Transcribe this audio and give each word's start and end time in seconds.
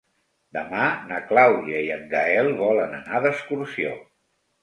Demà 0.55 0.85
na 1.09 1.19
Clàudia 1.31 1.81
i 1.89 1.91
en 1.97 2.09
Gaël 2.15 2.49
volen 2.63 2.97
anar 3.01 3.23
d'excursió. 3.27 3.93